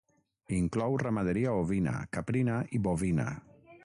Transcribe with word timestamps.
Inclou 0.59 0.95
ramaderia 1.01 1.53
ovina, 1.63 1.93
caprina 2.17 2.57
i 2.79 2.81
bovina. 2.89 3.27